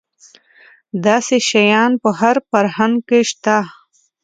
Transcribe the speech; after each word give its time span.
داسې 1.05 1.37
شیان 1.49 1.91
په 2.03 2.09
هر 2.19 2.35
فرهنګ 2.49 2.95
کې 3.09 3.19
شته. 3.29 3.57